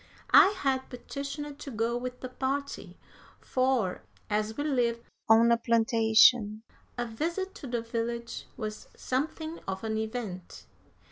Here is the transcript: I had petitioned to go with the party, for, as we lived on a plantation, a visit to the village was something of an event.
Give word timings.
I 0.33 0.47
had 0.57 0.89
petitioned 0.89 1.59
to 1.59 1.69
go 1.69 1.95
with 1.95 2.21
the 2.21 2.29
party, 2.29 2.97
for, 3.39 4.01
as 4.31 4.57
we 4.57 4.63
lived 4.63 5.03
on 5.29 5.51
a 5.51 5.57
plantation, 5.57 6.63
a 6.97 7.05
visit 7.05 7.53
to 7.61 7.67
the 7.67 7.83
village 7.83 8.47
was 8.57 8.87
something 8.95 9.59
of 9.67 9.83
an 9.83 9.99
event. 9.99 10.65